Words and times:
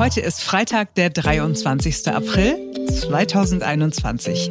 Heute 0.00 0.22
ist 0.22 0.42
Freitag, 0.42 0.94
der 0.94 1.10
23. 1.10 2.08
April 2.08 2.56
2021. 2.88 4.48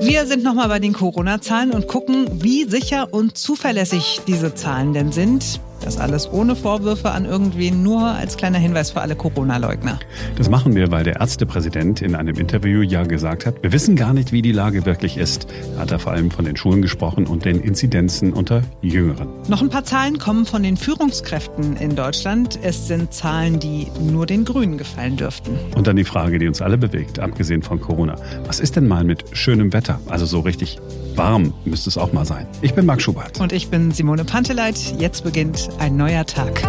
Wir 0.00 0.26
sind 0.26 0.44
nochmal 0.44 0.68
bei 0.68 0.78
den 0.78 0.92
Corona-Zahlen 0.92 1.72
und 1.72 1.88
gucken, 1.88 2.40
wie 2.40 2.70
sicher 2.70 3.12
und 3.12 3.36
zuverlässig 3.36 4.20
diese 4.28 4.54
Zahlen 4.54 4.92
denn 4.92 5.10
sind. 5.10 5.60
Das 5.84 5.98
alles 5.98 6.30
ohne 6.32 6.54
Vorwürfe 6.54 7.10
an 7.10 7.24
irgendwen, 7.24 7.82
nur 7.82 8.02
als 8.06 8.36
kleiner 8.36 8.58
Hinweis 8.58 8.92
für 8.92 9.00
alle 9.00 9.16
Corona-Leugner. 9.16 9.98
Das 10.36 10.48
machen 10.48 10.76
wir, 10.76 10.90
weil 10.90 11.02
der 11.02 11.20
Ärztepräsident 11.20 12.02
in 12.02 12.14
einem 12.14 12.36
Interview 12.36 12.82
ja 12.82 13.02
gesagt 13.02 13.46
hat, 13.46 13.62
wir 13.62 13.72
wissen 13.72 13.96
gar 13.96 14.12
nicht, 14.12 14.30
wie 14.32 14.42
die 14.42 14.52
Lage 14.52 14.86
wirklich 14.86 15.16
ist. 15.16 15.48
Hat 15.78 15.90
er 15.90 15.98
vor 15.98 16.12
allem 16.12 16.30
von 16.30 16.44
den 16.44 16.56
Schulen 16.56 16.82
gesprochen 16.82 17.26
und 17.26 17.44
den 17.44 17.60
Inzidenzen 17.60 18.32
unter 18.32 18.62
Jüngeren. 18.80 19.28
Noch 19.48 19.60
ein 19.60 19.70
paar 19.70 19.84
Zahlen 19.84 20.18
kommen 20.18 20.46
von 20.46 20.62
den 20.62 20.76
Führungskräften 20.76 21.76
in 21.76 21.96
Deutschland. 21.96 22.58
Es 22.62 22.86
sind 22.86 23.12
Zahlen, 23.12 23.58
die 23.58 23.88
nur 24.00 24.26
den 24.26 24.44
Grünen 24.44 24.78
gefallen 24.78 25.16
dürften. 25.16 25.58
Und 25.74 25.86
dann 25.88 25.96
die 25.96 26.04
Frage, 26.04 26.38
die 26.38 26.46
uns 26.46 26.62
alle 26.62 26.78
bewegt, 26.78 27.18
abgesehen 27.18 27.62
von 27.62 27.80
Corona. 27.80 28.14
Was 28.46 28.60
ist 28.60 28.76
denn 28.76 28.86
mal 28.86 29.02
mit 29.02 29.24
schönem 29.32 29.72
Wetter? 29.72 30.00
Also 30.08 30.26
so 30.26 30.40
richtig 30.40 30.78
warm 31.16 31.52
müsste 31.64 31.90
es 31.90 31.98
auch 31.98 32.12
mal 32.12 32.24
sein. 32.24 32.46
Ich 32.60 32.74
bin 32.74 32.86
Marc 32.86 33.02
Schubert. 33.02 33.40
Und 33.40 33.52
ich 33.52 33.68
bin 33.68 33.90
Simone 33.90 34.24
Panteleit. 34.24 34.94
Jetzt 34.98 35.24
beginnt 35.24 35.68
ein 35.78 35.96
neuer 35.96 36.26
Tag. 36.26 36.62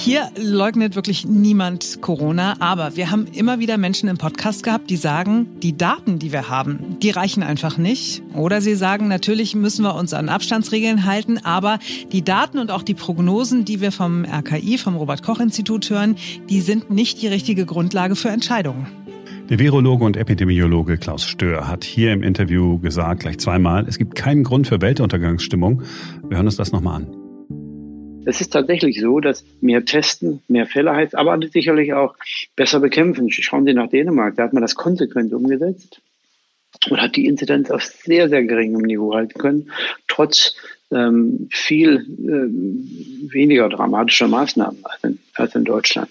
Hier 0.00 0.30
leugnet 0.36 0.94
wirklich 0.94 1.26
niemand 1.26 2.00
Corona, 2.00 2.54
aber 2.60 2.94
wir 2.94 3.10
haben 3.10 3.26
immer 3.26 3.58
wieder 3.58 3.78
Menschen 3.78 4.08
im 4.08 4.16
Podcast 4.16 4.62
gehabt, 4.62 4.90
die 4.90 4.96
sagen, 4.96 5.48
die 5.60 5.76
Daten, 5.76 6.20
die 6.20 6.30
wir 6.30 6.48
haben, 6.48 7.00
die 7.02 7.10
reichen 7.10 7.42
einfach 7.42 7.78
nicht. 7.78 8.22
Oder 8.32 8.60
sie 8.60 8.76
sagen, 8.76 9.08
natürlich 9.08 9.56
müssen 9.56 9.82
wir 9.82 9.96
uns 9.96 10.14
an 10.14 10.28
Abstandsregeln 10.28 11.04
halten, 11.04 11.38
aber 11.38 11.80
die 12.12 12.22
Daten 12.22 12.58
und 12.58 12.70
auch 12.70 12.84
die 12.84 12.94
Prognosen, 12.94 13.64
die 13.64 13.80
wir 13.80 13.90
vom 13.90 14.24
RKI, 14.24 14.78
vom 14.78 14.94
Robert 14.94 15.24
Koch 15.24 15.40
Institut 15.40 15.90
hören, 15.90 16.14
die 16.48 16.60
sind 16.60 16.92
nicht 16.92 17.20
die 17.20 17.26
richtige 17.26 17.66
Grundlage 17.66 18.14
für 18.14 18.28
Entscheidungen. 18.28 18.86
Der 19.48 19.58
Virologe 19.58 20.04
und 20.04 20.18
Epidemiologe 20.18 20.98
Klaus 20.98 21.24
Stör 21.24 21.68
hat 21.68 21.82
hier 21.82 22.12
im 22.12 22.22
Interview 22.22 22.78
gesagt, 22.80 23.20
gleich 23.20 23.38
zweimal, 23.38 23.86
es 23.88 23.96
gibt 23.96 24.14
keinen 24.14 24.44
Grund 24.44 24.66
für 24.66 24.82
Weltuntergangsstimmung. 24.82 25.84
Wir 26.28 26.36
hören 26.36 26.44
uns 26.44 26.56
das 26.56 26.70
nochmal 26.70 26.96
an. 26.96 28.24
Es 28.26 28.42
ist 28.42 28.52
tatsächlich 28.52 29.00
so, 29.00 29.20
dass 29.20 29.46
mehr 29.62 29.86
testen, 29.86 30.42
mehr 30.48 30.66
Fälle 30.66 30.94
heißt, 30.94 31.14
aber 31.14 31.38
sicherlich 31.50 31.94
auch 31.94 32.14
besser 32.56 32.80
bekämpfen. 32.80 33.30
Schauen 33.30 33.64
Sie 33.64 33.72
nach 33.72 33.88
Dänemark, 33.88 34.36
da 34.36 34.42
hat 34.42 34.52
man 34.52 34.60
das 34.60 34.74
konsequent 34.74 35.32
umgesetzt 35.32 36.02
und 36.90 37.00
hat 37.00 37.16
die 37.16 37.24
Inzidenz 37.24 37.70
auf 37.70 37.82
sehr, 37.84 38.28
sehr 38.28 38.44
geringem 38.44 38.82
Niveau 38.82 39.14
halten 39.14 39.38
können, 39.38 39.70
trotz 40.08 40.56
ähm, 40.90 41.48
viel 41.50 42.04
ähm, 42.18 43.30
weniger 43.32 43.70
dramatischer 43.70 44.28
Maßnahmen 44.28 44.84
als 44.84 45.04
in, 45.04 45.18
als 45.36 45.54
in 45.54 45.64
Deutschland. 45.64 46.10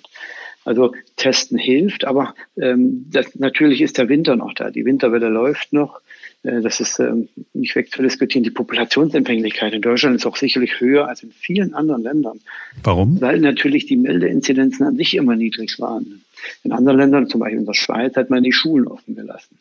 Also 0.68 0.94
Testen 1.16 1.58
hilft, 1.58 2.04
aber 2.04 2.36
ähm, 2.62 3.06
das, 3.10 3.36
natürlich 3.36 3.82
ist 3.82 3.98
der 3.98 4.10
Winter 4.10 4.36
noch 4.36 4.54
da. 4.54 4.70
Die 4.70 4.84
Winterwelle 4.84 5.30
läuft 5.30 5.72
noch. 5.72 6.02
Äh, 6.44 6.60
das 6.60 6.82
ist 6.82 7.00
ähm, 7.00 7.30
nicht 7.54 7.74
wegzudiskutieren. 7.74 8.44
Die 8.44 8.52
Populationsempfänglichkeit 8.52 9.72
in 9.72 9.82
Deutschland 9.82 10.18
ist 10.18 10.26
auch 10.26 10.36
sicherlich 10.36 10.82
höher 10.82 11.08
als 11.08 11.24
in 11.24 11.32
vielen 11.32 11.74
anderen 11.74 12.04
Ländern. 12.04 12.42
Warum? 12.84 13.22
Weil 13.22 13.40
natürlich 13.40 13.86
die 13.86 13.96
Meldeinzidenzen 13.96 14.86
an 14.86 14.98
sich 14.98 15.16
immer 15.16 15.38
niedrig 15.38 15.80
waren. 15.80 16.26
In 16.66 16.74
anderen 16.74 16.98
Ländern, 16.98 17.30
zum 17.30 17.40
Beispiel 17.40 17.60
in 17.60 17.66
der 17.66 17.74
Schweiz, 17.74 18.18
hat 18.18 18.30
man 18.30 18.44
die 18.44 18.52
Schulen 18.52 18.90
offen 18.90 19.16
gelassen. 19.16 19.58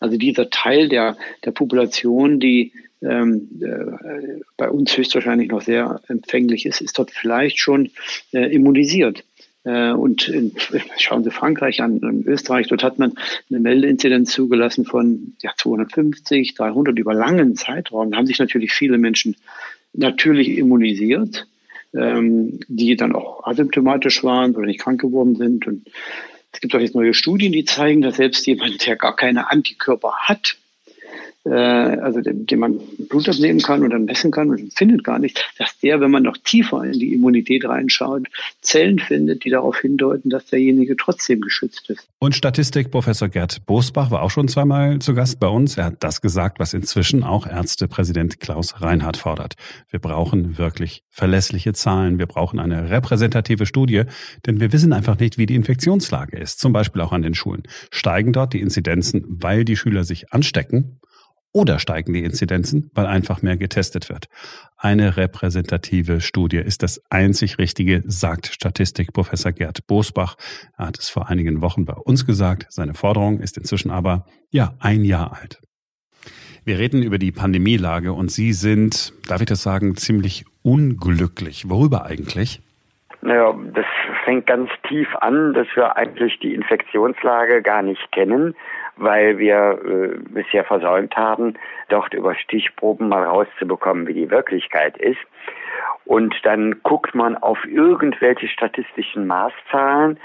Also 0.00 0.16
dieser 0.16 0.50
Teil 0.50 0.88
der, 0.88 1.16
der 1.44 1.52
Population, 1.52 2.40
die 2.40 2.72
ähm, 3.00 3.48
äh, 3.62 4.40
bei 4.56 4.68
uns 4.68 4.96
höchstwahrscheinlich 4.96 5.50
noch 5.50 5.62
sehr 5.62 6.00
empfänglich 6.08 6.66
ist, 6.66 6.80
ist 6.80 6.98
dort 6.98 7.12
vielleicht 7.12 7.60
schon 7.60 7.90
äh, 8.32 8.52
immunisiert. 8.52 9.22
Äh, 9.68 9.92
und 9.92 10.28
in, 10.28 10.52
schauen 10.96 11.24
Sie 11.24 11.30
Frankreich 11.30 11.82
an, 11.82 11.98
in 11.98 12.26
Österreich, 12.26 12.68
dort 12.68 12.82
hat 12.82 12.98
man 12.98 13.12
eine 13.50 13.60
Meldeinzidenz 13.60 14.32
zugelassen 14.32 14.86
von 14.86 15.34
ja, 15.42 15.52
250, 15.56 16.54
300 16.54 16.98
über 16.98 17.12
langen 17.12 17.54
Zeitraum. 17.54 18.10
Da 18.10 18.16
haben 18.16 18.26
sich 18.26 18.38
natürlich 18.38 18.72
viele 18.72 18.96
Menschen 18.96 19.36
natürlich 19.92 20.56
immunisiert, 20.56 21.46
ähm, 21.94 22.60
die 22.68 22.96
dann 22.96 23.14
auch 23.14 23.44
asymptomatisch 23.44 24.24
waren 24.24 24.56
oder 24.56 24.66
nicht 24.66 24.80
krank 24.80 25.00
geworden 25.02 25.36
sind. 25.36 25.66
Und 25.66 25.86
es 26.52 26.60
gibt 26.60 26.74
auch 26.74 26.80
jetzt 26.80 26.94
neue 26.94 27.12
Studien, 27.12 27.52
die 27.52 27.64
zeigen, 27.64 28.00
dass 28.00 28.16
selbst 28.16 28.46
jemand, 28.46 28.86
der 28.86 28.96
gar 28.96 29.16
keine 29.16 29.50
Antikörper 29.50 30.14
hat, 30.20 30.56
äh, 31.48 32.00
also 32.00 32.20
den, 32.20 32.46
den 32.46 32.58
man 32.58 32.78
Blut 33.08 33.28
abnehmen 33.28 33.60
kann 33.60 33.88
dann 33.88 34.04
messen 34.04 34.30
kann 34.30 34.50
und 34.50 34.72
findet 34.76 35.04
gar 35.04 35.18
nicht, 35.18 35.44
dass 35.58 35.78
der, 35.78 36.00
wenn 36.00 36.10
man 36.10 36.22
noch 36.22 36.36
tiefer 36.36 36.84
in 36.84 36.98
die 36.98 37.14
Immunität 37.14 37.64
reinschaut, 37.64 38.26
Zellen 38.60 38.98
findet, 38.98 39.44
die 39.44 39.50
darauf 39.50 39.78
hindeuten, 39.78 40.30
dass 40.30 40.46
derjenige 40.46 40.96
trotzdem 40.96 41.40
geschützt 41.40 41.88
ist. 41.90 42.08
Und 42.18 42.34
Statistikprofessor 42.34 43.28
Gerd 43.28 43.64
Bosbach 43.66 44.10
war 44.10 44.22
auch 44.22 44.30
schon 44.30 44.48
zweimal 44.48 44.98
zu 44.98 45.14
Gast 45.14 45.40
bei 45.40 45.48
uns. 45.48 45.76
Er 45.76 45.86
hat 45.86 45.96
das 46.00 46.20
gesagt, 46.20 46.58
was 46.58 46.74
inzwischen 46.74 47.22
auch 47.22 47.46
Ärztepräsident 47.46 48.40
Klaus 48.40 48.80
Reinhardt 48.80 49.16
fordert. 49.16 49.54
Wir 49.90 50.00
brauchen 50.00 50.58
wirklich 50.58 51.04
verlässliche 51.10 51.72
Zahlen. 51.72 52.18
Wir 52.18 52.26
brauchen 52.26 52.58
eine 52.58 52.90
repräsentative 52.90 53.66
Studie, 53.66 54.02
denn 54.46 54.60
wir 54.60 54.72
wissen 54.72 54.92
einfach 54.92 55.18
nicht, 55.18 55.38
wie 55.38 55.46
die 55.46 55.54
Infektionslage 55.54 56.36
ist. 56.36 56.58
Zum 56.58 56.72
Beispiel 56.72 57.02
auch 57.02 57.12
an 57.12 57.22
den 57.22 57.34
Schulen. 57.34 57.62
Steigen 57.90 58.32
dort 58.32 58.52
die 58.52 58.60
Inzidenzen, 58.60 59.24
weil 59.28 59.64
die 59.64 59.76
Schüler 59.76 60.04
sich 60.04 60.32
anstecken? 60.32 61.00
Oder 61.52 61.78
steigen 61.78 62.12
die 62.12 62.24
Inzidenzen, 62.24 62.90
weil 62.94 63.06
einfach 63.06 63.42
mehr 63.42 63.56
getestet 63.56 64.08
wird? 64.10 64.26
Eine 64.76 65.16
repräsentative 65.16 66.20
Studie 66.20 66.58
ist 66.58 66.82
das 66.82 67.02
einzig 67.10 67.58
Richtige, 67.58 68.02
sagt 68.06 68.48
Statistikprofessor 68.48 69.52
Gerd 69.52 69.86
Bosbach. 69.86 70.36
Er 70.76 70.88
hat 70.88 70.98
es 70.98 71.08
vor 71.08 71.28
einigen 71.28 71.62
Wochen 71.62 71.84
bei 71.84 71.94
uns 71.94 72.26
gesagt. 72.26 72.66
Seine 72.68 72.94
Forderung 72.94 73.40
ist 73.40 73.56
inzwischen 73.56 73.90
aber, 73.90 74.26
ja, 74.50 74.74
ein 74.78 75.04
Jahr 75.04 75.36
alt. 75.40 75.60
Wir 76.64 76.78
reden 76.78 77.02
über 77.02 77.16
die 77.16 77.32
Pandemielage 77.32 78.12
und 78.12 78.30
Sie 78.30 78.52
sind, 78.52 79.14
darf 79.26 79.40
ich 79.40 79.46
das 79.46 79.62
sagen, 79.62 79.96
ziemlich 79.96 80.44
unglücklich. 80.62 81.70
Worüber 81.70 82.04
eigentlich? 82.04 82.60
Naja, 83.22 83.54
das 83.74 83.86
fängt 84.28 84.46
ganz 84.46 84.70
tief 84.86 85.08
an, 85.16 85.54
dass 85.54 85.66
wir 85.74 85.96
eigentlich 85.96 86.38
die 86.40 86.54
Infektionslage 86.54 87.62
gar 87.62 87.80
nicht 87.80 88.12
kennen 88.12 88.54
weil 88.98 89.38
wir 89.38 89.80
äh, 89.84 90.18
bisher 90.28 90.64
versäumt 90.64 91.16
haben, 91.16 91.54
dort 91.88 92.14
über 92.14 92.34
Stichproben 92.34 93.08
mal 93.08 93.24
rauszubekommen, 93.24 94.06
wie 94.06 94.14
die 94.14 94.30
Wirklichkeit 94.30 94.96
ist. 94.98 95.20
Und 96.04 96.34
dann 96.42 96.80
guckt 96.82 97.14
man 97.14 97.36
auf 97.36 97.58
irgendwelche 97.66 98.48
statistischen 98.48 99.26
Maßzahlen, 99.26 100.18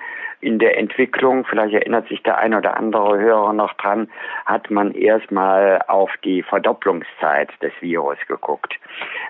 in 0.44 0.59
der 0.59 0.78
Entwicklung, 0.78 1.46
vielleicht 1.46 1.74
erinnert 1.74 2.08
sich 2.09 2.22
der 2.24 2.38
ein 2.38 2.54
oder 2.54 2.76
andere 2.76 3.18
Hörer 3.18 3.54
noch 3.54 3.74
dran, 3.76 4.09
hat 4.46 4.70
man 4.70 4.94
erstmal 4.94 5.81
auf 5.88 6.12
die 6.24 6.44
Verdopplungszeit 6.44 7.50
des 7.62 7.72
Virus 7.80 8.18
geguckt. 8.28 8.76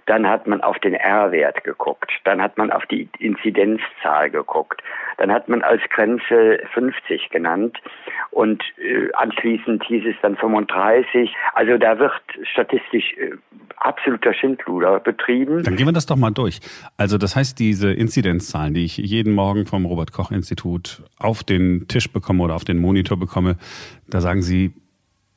Dann 0.07 0.27
hat 0.27 0.47
man 0.47 0.61
auf 0.61 0.79
den 0.79 0.95
R-Wert 0.95 1.63
geguckt. 1.63 2.11
Dann 2.23 2.41
hat 2.41 2.57
man 2.57 2.71
auf 2.71 2.85
die 2.87 3.07
Inzidenzzahl 3.19 4.31
geguckt. 4.31 4.81
Dann 5.17 5.31
hat 5.31 5.47
man 5.47 5.61
als 5.61 5.81
Grenze 5.89 6.59
50 6.73 7.29
genannt 7.29 7.77
und 8.31 8.63
äh, 8.77 9.11
anschließend 9.13 9.83
hieß 9.83 10.03
es 10.07 10.15
dann 10.21 10.35
35. 10.35 11.33
Also 11.53 11.77
da 11.77 11.99
wird 11.99 12.13
statistisch 12.51 13.13
äh, 13.17 13.31
absoluter 13.77 14.33
Schindluder 14.33 14.99
betrieben. 14.99 15.63
Dann 15.63 15.75
gehen 15.75 15.85
wir 15.85 15.93
das 15.93 16.05
doch 16.05 16.15
mal 16.15 16.31
durch. 16.31 16.59
Also 16.97 17.17
das 17.17 17.35
heißt, 17.35 17.59
diese 17.59 17.91
Inzidenzzahlen, 17.91 18.73
die 18.73 18.85
ich 18.85 18.97
jeden 18.97 19.33
Morgen 19.33 19.65
vom 19.65 19.85
Robert 19.85 20.11
Koch 20.11 20.31
Institut 20.31 21.02
auf 21.17 21.43
den 21.43 21.87
Tisch 21.87 22.11
bekomme 22.11 22.43
oder 22.43 22.55
auf 22.55 22.63
den 22.63 22.79
Monitor 22.79 23.17
bekomme, 23.17 23.57
da 24.07 24.21
sagen 24.21 24.41
Sie, 24.41 24.73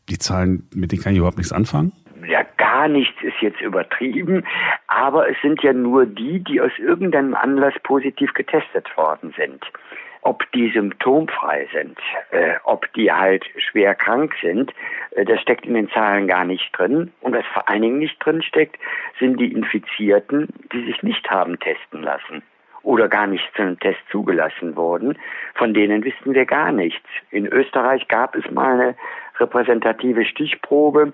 die 0.09 0.19
Zahlen, 0.19 0.69
mit 0.75 0.93
denen 0.93 1.03
kann 1.03 1.13
ich 1.13 1.19
überhaupt 1.19 1.39
nichts 1.39 1.53
anfangen? 1.53 1.93
Ja, 2.27 2.45
gar 2.57 2.89
nichts 2.89 3.23
ist 3.23 3.41
jetzt 3.41 3.61
übertrieben, 3.61 4.45
aber 4.87 5.29
es 5.29 5.37
sind 5.43 5.63
ja 5.63 5.73
nur 5.73 6.07
die, 6.07 6.41
die 6.41 6.61
aus 6.61 6.73
irgendeinem 6.79 7.35
Anlass 7.35 7.75
positiv 7.83 8.33
getestet 8.35 8.97
worden 8.97 9.35
sind. 9.37 9.65
Ob 10.23 10.51
die 10.53 10.71
symptomfrei 10.73 11.69
sind, 11.73 11.99
äh, 12.33 12.55
ob 12.65 12.93
die 12.95 13.13
halt 13.13 13.45
schwer 13.59 13.95
krank 13.95 14.35
sind, 14.41 14.73
äh, 15.13 15.25
das 15.25 15.41
steckt 15.41 15.67
in 15.67 15.75
den 15.75 15.89
Zahlen 15.91 16.27
gar 16.27 16.45
nicht 16.45 16.69
drin. 16.77 17.13
Und 17.21 17.35
was 17.35 17.45
vor 17.53 17.69
allen 17.69 17.83
Dingen 17.83 17.99
nicht 17.99 18.17
drin 18.25 18.43
steckt, 18.43 18.77
sind 19.21 19.39
die 19.39 19.53
Infizierten, 19.53 20.49
die 20.73 20.85
sich 20.85 21.03
nicht 21.05 21.31
haben 21.31 21.61
testen 21.61 22.03
lassen 22.03 22.43
oder 22.87 23.09
gar 23.09 23.27
nicht 23.27 23.45
zu 23.57 23.63
einem 23.63 23.79
Test 23.81 23.99
zugelassen 24.11 24.77
wurden. 24.77 25.19
Von 25.55 25.75
denen 25.75 26.05
wissen 26.05 26.35
wir 26.35 26.47
gar 26.47 26.71
nichts. 26.71 27.07
In 27.31 27.47
Österreich 27.47 28.07
gab 28.07 28.37
es 28.37 28.49
mal 28.51 28.75
eine 28.75 28.95
repräsentative 29.39 30.25
Stichprobe, 30.25 31.13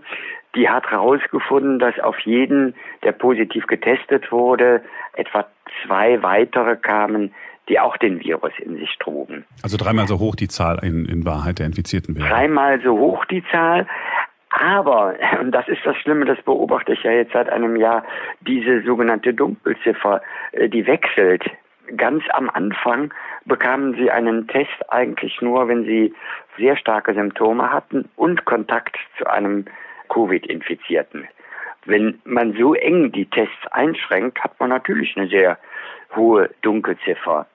die 0.54 0.69
hat 0.69 0.90
herausgefunden, 0.90 1.78
dass 1.78 1.98
auf 1.98 2.19
jeden, 2.20 2.74
der 3.02 3.12
positiv 3.12 3.66
getestet 3.66 4.30
wurde, 4.30 4.82
etwa 5.14 5.46
zwei 5.82 6.22
weitere 6.22 6.76
kamen, 6.76 7.34
die 7.70 7.80
auch 7.80 7.96
den 7.96 8.20
Virus 8.20 8.52
in 8.58 8.76
sich 8.76 8.94
trugen. 8.98 9.46
Also 9.62 9.78
dreimal 9.78 10.06
so 10.06 10.19
hoch 10.19 10.34
die 10.34 10.48
Zahl 10.48 10.78
in, 10.82 11.06
in 11.06 11.24
Wahrheit 11.24 11.58
der 11.58 11.66
Infizierten 11.66 12.16
wäre. 12.16 12.28
Dreimal 12.28 12.82
so 12.82 12.98
hoch 12.98 13.24
die 13.24 13.42
Zahl. 13.50 13.86
Aber, 14.50 15.14
und 15.40 15.52
das 15.52 15.66
ist 15.69 15.80
das 15.84 15.96
Schlimme, 15.96 16.26
das 16.26 16.42
beobachte 16.42 16.92
ich 16.92 17.02
ja 17.02 17.12
jetzt 17.12 17.32
seit 17.32 17.48
einem 17.48 17.76
Jahr, 17.76 18.04
diese 18.42 18.82
sogenannte 18.82 19.32
Dunkelziffer, 19.32 20.20
äh, 20.52 20.69
die 20.69 20.86
wechselt 20.86 21.42
ganz 21.96 22.24
am 22.32 22.50
Anfang 22.50 23.12
bekamen 23.44 23.94
sie 23.94 24.10
einen 24.10 24.46
Test 24.48 24.90
eigentlich 24.90 25.40
nur, 25.40 25.68
wenn 25.68 25.84
sie 25.84 26.14
sehr 26.58 26.76
starke 26.76 27.14
Symptome 27.14 27.72
hatten 27.72 28.08
und 28.16 28.44
Kontakt 28.44 28.96
zu 29.18 29.26
einem 29.26 29.64
Covid-Infizierten. 30.08 31.28
Wenn 31.84 32.20
man 32.24 32.54
so 32.54 32.74
eng 32.74 33.10
die 33.12 33.26
Tests 33.26 33.66
einschränkt, 33.70 34.42
hat 34.42 34.58
man 34.60 34.68
natürlich 34.68 35.16
eine 35.16 35.28
sehr 35.28 35.58
hohe 36.14 36.50
Dunkelziffer. 36.62 37.46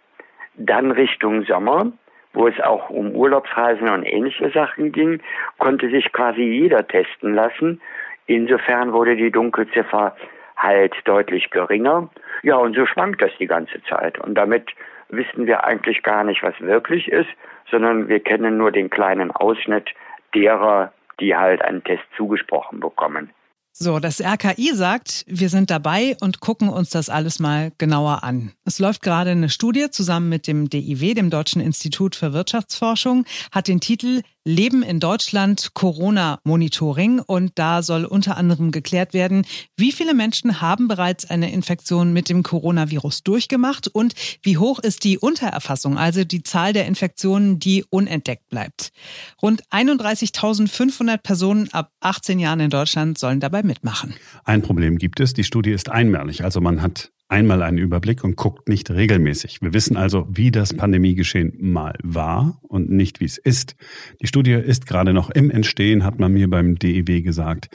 Dann 0.56 0.92
Richtung 0.92 1.44
Sommer, 1.46 1.92
wo 2.34 2.48
es 2.48 2.60
auch 2.60 2.90
um 2.90 3.12
Urlaubsreisen 3.12 3.90
und 3.90 4.04
ähnliche 4.04 4.50
Sachen 4.50 4.92
ging, 4.92 5.22
konnte 5.60 5.90
sich 5.90 6.12
quasi 6.12 6.42
jeder 6.42 6.88
testen 6.88 7.36
lassen. 7.36 7.80
Insofern 8.26 8.92
wurde 8.92 9.16
die 9.16 9.32
Dunkelziffer 9.32 10.16
halt 10.58 10.94
deutlich 11.06 11.50
geringer. 11.52 12.10
Ja, 12.44 12.58
und 12.58 12.76
so 12.76 12.86
schwankt 12.86 13.22
das 13.22 13.32
die 13.40 13.48
ganze 13.48 13.82
Zeit. 13.84 14.20
Und 14.20 14.36
damit 14.36 14.72
wissen 15.10 15.46
wir 15.46 15.64
eigentlich 15.64 16.04
gar 16.04 16.24
nicht, 16.24 16.44
was 16.44 16.60
wirklich 16.60 17.08
ist, 17.08 17.30
sondern 17.70 18.08
wir 18.10 18.20
kennen 18.20 18.58
nur 18.58 18.72
den 18.72 18.90
kleinen 18.90 19.32
Ausschnitt 19.32 19.90
derer, 20.34 20.92
die 21.20 21.36
halt 21.36 21.62
einen 21.62 21.84
Test 21.84 22.04
zugesprochen 22.16 22.80
bekommen. 22.80 23.32
So, 23.80 24.00
das 24.00 24.20
RKI 24.20 24.72
sagt, 24.74 25.24
wir 25.28 25.50
sind 25.50 25.70
dabei 25.70 26.18
und 26.20 26.40
gucken 26.40 26.68
uns 26.68 26.90
das 26.90 27.10
alles 27.10 27.38
mal 27.38 27.72
genauer 27.78 28.24
an. 28.24 28.54
Es 28.66 28.80
läuft 28.80 29.04
gerade 29.04 29.30
eine 29.30 29.50
Studie 29.50 29.92
zusammen 29.92 30.30
mit 30.30 30.48
dem 30.48 30.68
DIW, 30.68 31.14
dem 31.14 31.30
Deutschen 31.30 31.62
Institut 31.62 32.16
für 32.16 32.34
Wirtschaftsforschung, 32.34 33.26
hat 33.52 33.68
den 33.68 33.80
Titel 33.80 34.24
Leben 34.48 34.82
in 34.82 35.02
Deutschland 35.02 35.74
Corona-Monitoring 35.74 37.20
und 37.20 37.52
da 37.56 37.84
soll 37.84 38.06
unter 38.06 38.38
anderem 38.38 38.72
geklärt 38.72 39.14
werden, 39.14 39.46
wie 39.76 39.92
viele 39.92 40.14
Menschen 40.14 40.62
haben 40.62 40.88
bereits 40.88 41.30
eine 41.30 41.52
Infektion 41.52 42.14
mit 42.14 42.30
dem 42.30 42.44
Coronavirus 42.44 43.24
durchgemacht 43.24 43.90
und 43.90 44.14
wie 44.44 44.58
hoch 44.58 44.80
ist 44.80 45.04
die 45.04 45.18
Untererfassung, 45.18 45.98
also 45.98 46.24
die 46.24 46.44
Zahl 46.44 46.72
der 46.72 46.86
Infektionen, 46.86 47.60
die 47.60 47.84
unentdeckt 47.90 48.48
bleibt. 48.48 48.94
Rund 49.42 49.64
31.500 49.70 51.18
Personen 51.18 51.68
ab 51.74 51.92
18 52.00 52.40
Jahren 52.40 52.62
in 52.62 52.70
Deutschland 52.70 53.18
sollen 53.18 53.42
dabei 53.42 53.64
mitmachen. 53.64 54.14
Ein 54.46 54.62
Problem 54.62 54.98
gibt 54.98 55.20
es, 55.20 55.34
die 55.34 55.44
Studie 55.44 55.72
ist 55.72 55.90
einmalig, 55.90 56.46
also 56.46 56.62
man 56.62 56.82
hat 56.82 57.12
einmal 57.30 57.62
einen 57.62 57.78
Überblick 57.78 58.24
und 58.24 58.36
guckt 58.36 58.70
nicht 58.70 58.90
regelmäßig. 58.90 59.62
Wir 59.62 59.74
wissen 59.74 59.98
also, 59.98 60.28
wie 60.30 60.52
das 60.52 60.74
Pandemiegeschehen 60.74 61.54
mal 61.60 61.96
war 62.04 62.60
und 62.62 62.90
nicht 62.90 63.20
wie 63.20 63.26
es 63.26 63.38
ist. 63.38 63.76
Die 64.22 64.28
Studie 64.28 64.54
ist 64.54 64.88
gerade 64.88 65.14
noch 65.14 65.30
im 65.30 65.52
Entstehen, 65.52 66.04
hat 66.04 66.20
man 66.20 66.34
mir 66.34 66.50
beim 66.50 66.76
DEW 66.76 67.22
gesagt. 67.22 67.68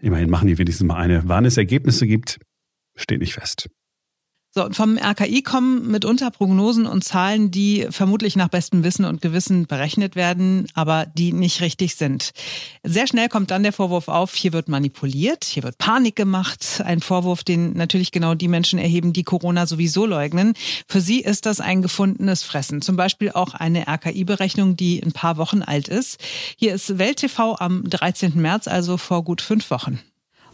Immerhin 0.00 0.30
machen 0.30 0.48
die 0.48 0.58
wenigstens 0.58 0.86
mal 0.86 0.96
eine. 0.96 1.22
Wann 1.26 1.44
es 1.44 1.56
Ergebnisse 1.56 2.06
gibt, 2.06 2.38
steht 2.94 3.20
nicht 3.20 3.34
fest. 3.34 3.68
So, 4.56 4.68
vom 4.70 4.96
RKI 4.98 5.42
kommen 5.42 5.90
mitunter 5.90 6.30
Prognosen 6.30 6.86
und 6.86 7.02
Zahlen, 7.02 7.50
die 7.50 7.88
vermutlich 7.90 8.36
nach 8.36 8.46
bestem 8.46 8.84
Wissen 8.84 9.04
und 9.04 9.20
Gewissen 9.20 9.66
berechnet 9.66 10.14
werden, 10.14 10.68
aber 10.74 11.06
die 11.06 11.32
nicht 11.32 11.60
richtig 11.60 11.96
sind. 11.96 12.30
Sehr 12.84 13.08
schnell 13.08 13.28
kommt 13.28 13.50
dann 13.50 13.64
der 13.64 13.72
Vorwurf 13.72 14.06
auf, 14.06 14.32
hier 14.36 14.52
wird 14.52 14.68
manipuliert, 14.68 15.42
hier 15.42 15.64
wird 15.64 15.78
Panik 15.78 16.14
gemacht. 16.14 16.80
Ein 16.84 17.00
Vorwurf, 17.00 17.42
den 17.42 17.72
natürlich 17.72 18.12
genau 18.12 18.36
die 18.36 18.46
Menschen 18.46 18.78
erheben, 18.78 19.12
die 19.12 19.24
Corona 19.24 19.66
sowieso 19.66 20.06
leugnen. 20.06 20.54
Für 20.86 21.00
sie 21.00 21.18
ist 21.18 21.46
das 21.46 21.58
ein 21.58 21.82
gefundenes 21.82 22.44
Fressen. 22.44 22.80
Zum 22.80 22.94
Beispiel 22.94 23.32
auch 23.32 23.54
eine 23.54 23.88
RKI-Berechnung, 23.88 24.76
die 24.76 25.02
ein 25.02 25.10
paar 25.10 25.36
Wochen 25.36 25.62
alt 25.62 25.88
ist. 25.88 26.20
Hier 26.56 26.74
ist 26.74 26.96
Welt 26.96 27.16
TV 27.16 27.56
am 27.58 27.82
13. 27.90 28.40
März, 28.40 28.68
also 28.68 28.98
vor 28.98 29.24
gut 29.24 29.42
fünf 29.42 29.68
Wochen. 29.72 29.98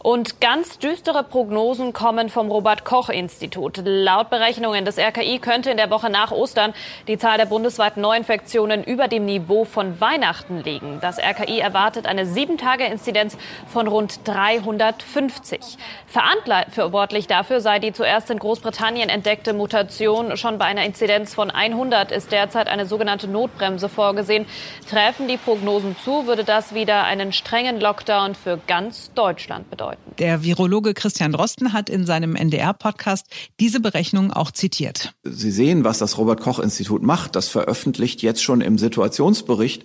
Und 0.03 0.41
ganz 0.41 0.79
düstere 0.79 1.23
Prognosen 1.23 1.93
kommen 1.93 2.29
vom 2.29 2.49
Robert 2.49 2.85
Koch 2.85 3.09
Institut. 3.09 3.81
Laut 3.85 4.31
Berechnungen 4.31 4.83
des 4.83 4.97
RKI 4.97 5.37
könnte 5.37 5.69
in 5.69 5.77
der 5.77 5.91
Woche 5.91 6.09
nach 6.09 6.31
Ostern 6.31 6.73
die 7.07 7.19
Zahl 7.19 7.37
der 7.37 7.45
bundesweiten 7.45 8.01
Neuinfektionen 8.01 8.83
über 8.83 9.07
dem 9.07 9.25
Niveau 9.25 9.63
von 9.63 10.01
Weihnachten 10.01 10.63
liegen. 10.63 10.97
Das 11.01 11.19
RKI 11.19 11.59
erwartet 11.59 12.07
eine 12.07 12.25
7-Tage-Inzidenz 12.25 13.37
von 13.67 13.87
rund 13.87 14.27
350. 14.27 15.59
Verantwortlich 16.07 17.27
dafür 17.27 17.61
sei 17.61 17.77
die 17.77 17.93
zuerst 17.93 18.31
in 18.31 18.39
Großbritannien 18.39 19.09
entdeckte 19.09 19.53
Mutation. 19.53 20.35
Schon 20.35 20.57
bei 20.57 20.65
einer 20.65 20.83
Inzidenz 20.83 21.35
von 21.35 21.51
100 21.51 22.11
ist 22.11 22.31
derzeit 22.31 22.69
eine 22.69 22.87
sogenannte 22.87 23.27
Notbremse 23.27 23.87
vorgesehen. 23.87 24.47
Treffen 24.89 25.27
die 25.27 25.37
Prognosen 25.37 25.95
zu, 26.03 26.25
würde 26.25 26.43
das 26.43 26.73
wieder 26.73 27.03
einen 27.03 27.33
strengen 27.33 27.79
Lockdown 27.79 28.33
für 28.33 28.59
ganz 28.65 29.13
Deutschland 29.13 29.69
bedeuten 29.69 29.90
bedeuten. 29.91 30.15
Der 30.17 30.43
Virologe 30.43 30.93
Christian 30.93 31.31
Drosten 31.31 31.73
hat 31.73 31.89
in 31.89 32.05
seinem 32.05 32.35
NDR-Podcast 32.35 33.27
diese 33.59 33.79
Berechnung 33.79 34.31
auch 34.31 34.51
zitiert. 34.51 35.13
Sie 35.23 35.51
sehen, 35.51 35.83
was 35.83 35.99
das 35.99 36.17
Robert-Koch-Institut 36.17 37.03
macht. 37.03 37.35
Das 37.35 37.47
veröffentlicht 37.47 38.21
jetzt 38.21 38.43
schon 38.43 38.61
im 38.61 38.77
Situationsbericht 38.77 39.83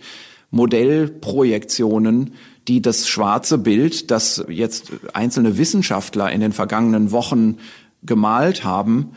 Modellprojektionen, 0.51 2.35
die 2.69 2.81
das 2.81 3.09
schwarze 3.09 3.59
Bild, 3.59 4.11
das 4.11 4.45
jetzt 4.49 4.93
einzelne 5.13 5.59
Wissenschaftler 5.59 6.31
in 6.31 6.41
den 6.41 6.53
vergangenen 6.53 7.11
Wochen 7.11 7.59
gemalt 8.03 8.65
haben, 8.65 9.13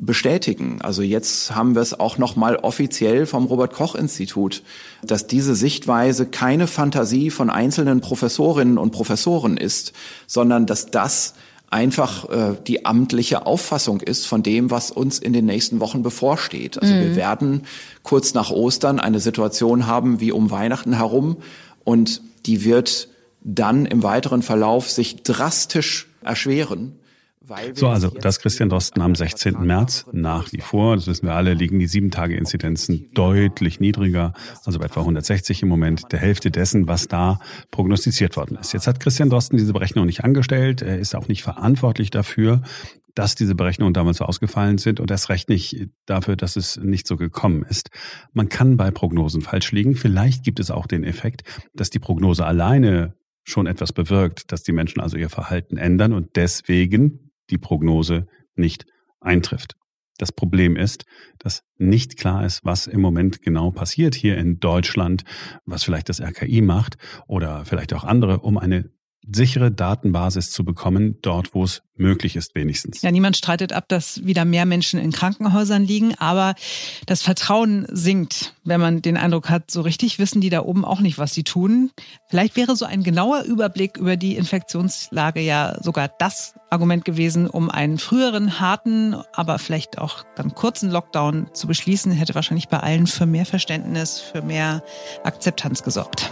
bestätigen. 0.00 0.80
Also 0.80 1.02
jetzt 1.02 1.54
haben 1.54 1.74
wir 1.74 1.82
es 1.82 1.98
auch 1.98 2.18
noch 2.18 2.34
mal 2.34 2.56
offiziell 2.56 3.26
vom 3.26 3.44
Robert 3.44 3.72
Koch 3.72 3.94
Institut, 3.94 4.62
dass 5.02 5.26
diese 5.26 5.54
Sichtweise 5.54 6.26
keine 6.26 6.66
Fantasie 6.66 7.30
von 7.30 7.50
einzelnen 7.50 8.00
Professorinnen 8.00 8.78
und 8.78 8.90
Professoren 8.92 9.56
ist, 9.56 9.92
sondern 10.26 10.66
dass 10.66 10.90
das 10.90 11.34
einfach 11.68 12.28
äh, 12.30 12.56
die 12.66 12.84
amtliche 12.84 13.46
Auffassung 13.46 14.00
ist 14.00 14.26
von 14.26 14.42
dem, 14.42 14.70
was 14.70 14.90
uns 14.90 15.18
in 15.18 15.32
den 15.32 15.44
nächsten 15.44 15.78
Wochen 15.80 16.02
bevorsteht. 16.02 16.80
Also 16.80 16.92
mhm. 16.92 17.00
wir 17.00 17.16
werden 17.16 17.62
kurz 18.02 18.34
nach 18.34 18.50
Ostern 18.50 18.98
eine 18.98 19.20
Situation 19.20 19.86
haben 19.86 20.18
wie 20.20 20.32
um 20.32 20.50
Weihnachten 20.50 20.96
herum 20.96 21.36
und 21.84 22.22
die 22.46 22.64
wird 22.64 23.08
dann 23.42 23.86
im 23.86 24.02
weiteren 24.02 24.42
Verlauf 24.42 24.90
sich 24.90 25.22
drastisch 25.22 26.08
erschweren. 26.22 26.98
So, 27.74 27.88
also 27.88 28.10
das 28.10 28.38
Christian 28.40 28.68
Drosten 28.68 29.02
am 29.02 29.14
16. 29.14 29.64
März 29.64 30.06
nach 30.12 30.52
wie 30.52 30.60
vor, 30.60 30.94
das 30.94 31.06
wissen 31.06 31.26
wir 31.26 31.34
alle, 31.34 31.54
liegen 31.54 31.78
die 31.78 31.86
sieben 31.86 32.10
Tage 32.10 32.36
Inzidenzen 32.36 33.10
deutlich 33.14 33.80
niedriger, 33.80 34.34
also 34.66 34.78
bei 34.78 34.84
etwa 34.84 35.00
160 35.00 35.62
im 35.62 35.68
Moment, 35.68 36.12
der 36.12 36.18
Hälfte 36.18 36.50
dessen, 36.50 36.86
was 36.86 37.08
da 37.08 37.40
prognostiziert 37.70 38.36
worden 38.36 38.58
ist. 38.60 38.74
Jetzt 38.74 38.86
hat 38.86 39.00
Christian 39.00 39.30
Drosten 39.30 39.56
diese 39.56 39.72
Berechnung 39.72 40.04
nicht 40.04 40.22
angestellt, 40.22 40.82
er 40.82 40.98
ist 40.98 41.16
auch 41.16 41.28
nicht 41.28 41.42
verantwortlich 41.42 42.10
dafür, 42.10 42.62
dass 43.14 43.34
diese 43.34 43.54
Berechnungen 43.54 43.94
damals 43.94 44.18
so 44.18 44.26
ausgefallen 44.26 44.76
sind 44.76 45.00
und 45.00 45.10
erst 45.10 45.30
recht 45.30 45.48
nicht 45.48 45.88
dafür, 46.04 46.36
dass 46.36 46.56
es 46.56 46.76
nicht 46.76 47.06
so 47.06 47.16
gekommen 47.16 47.64
ist. 47.68 47.88
Man 48.34 48.50
kann 48.50 48.76
bei 48.76 48.90
Prognosen 48.90 49.40
falsch 49.40 49.72
liegen. 49.72 49.96
Vielleicht 49.96 50.44
gibt 50.44 50.60
es 50.60 50.70
auch 50.70 50.86
den 50.86 51.04
Effekt, 51.04 51.42
dass 51.74 51.90
die 51.90 51.98
Prognose 51.98 52.44
alleine 52.44 53.14
schon 53.42 53.66
etwas 53.66 53.92
bewirkt, 53.92 54.52
dass 54.52 54.62
die 54.62 54.72
Menschen 54.72 55.00
also 55.00 55.16
ihr 55.16 55.30
Verhalten 55.30 55.78
ändern 55.78 56.12
und 56.12 56.36
deswegen 56.36 57.29
die 57.50 57.58
Prognose 57.58 58.26
nicht 58.54 58.86
eintrifft. 59.20 59.76
Das 60.18 60.32
Problem 60.32 60.76
ist, 60.76 61.06
dass 61.38 61.62
nicht 61.78 62.18
klar 62.18 62.44
ist, 62.44 62.64
was 62.64 62.86
im 62.86 63.00
Moment 63.00 63.40
genau 63.40 63.70
passiert 63.70 64.14
hier 64.14 64.36
in 64.36 64.60
Deutschland, 64.60 65.24
was 65.64 65.82
vielleicht 65.82 66.10
das 66.10 66.20
RKI 66.20 66.60
macht 66.60 66.98
oder 67.26 67.64
vielleicht 67.64 67.94
auch 67.94 68.04
andere, 68.04 68.40
um 68.40 68.58
eine 68.58 68.90
sichere 69.30 69.70
Datenbasis 69.70 70.50
zu 70.50 70.64
bekommen, 70.64 71.16
dort 71.22 71.54
wo 71.54 71.64
es 71.64 71.82
möglich 71.96 72.36
ist 72.36 72.54
wenigstens. 72.54 73.02
Ja, 73.02 73.10
niemand 73.10 73.36
streitet 73.36 73.72
ab, 73.72 73.84
dass 73.88 74.24
wieder 74.24 74.44
mehr 74.44 74.64
Menschen 74.64 74.98
in 74.98 75.12
Krankenhäusern 75.12 75.84
liegen, 75.84 76.14
aber 76.16 76.54
das 77.06 77.22
Vertrauen 77.22 77.86
sinkt, 77.90 78.54
wenn 78.64 78.80
man 78.80 79.02
den 79.02 79.16
Eindruck 79.16 79.50
hat, 79.50 79.70
so 79.70 79.82
richtig 79.82 80.18
wissen 80.18 80.40
die 80.40 80.48
da 80.48 80.62
oben 80.62 80.84
auch 80.84 81.00
nicht, 81.00 81.18
was 81.18 81.34
sie 81.34 81.44
tun. 81.44 81.90
Vielleicht 82.28 82.56
wäre 82.56 82.74
so 82.76 82.86
ein 82.86 83.02
genauer 83.02 83.42
Überblick 83.42 83.98
über 83.98 84.16
die 84.16 84.36
Infektionslage 84.36 85.40
ja 85.40 85.76
sogar 85.82 86.08
das 86.08 86.54
Argument 86.70 87.04
gewesen, 87.04 87.46
um 87.48 87.68
einen 87.68 87.98
früheren 87.98 88.60
harten, 88.60 89.14
aber 89.34 89.58
vielleicht 89.58 89.98
auch 89.98 90.24
dann 90.36 90.54
kurzen 90.54 90.90
Lockdown 90.90 91.48
zu 91.52 91.66
beschließen, 91.66 92.12
hätte 92.12 92.34
wahrscheinlich 92.34 92.68
bei 92.68 92.80
allen 92.80 93.06
für 93.06 93.26
mehr 93.26 93.46
Verständnis, 93.46 94.20
für 94.20 94.40
mehr 94.40 94.82
Akzeptanz 95.24 95.82
gesorgt. 95.82 96.30